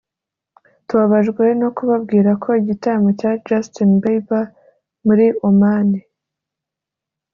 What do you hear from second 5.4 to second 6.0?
Oman